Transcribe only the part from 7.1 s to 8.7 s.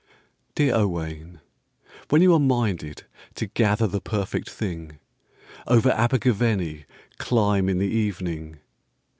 Climb in the evening!